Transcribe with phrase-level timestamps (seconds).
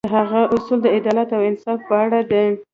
[0.05, 2.45] د هغه اصول د عدالت او انصاف په اړه دي.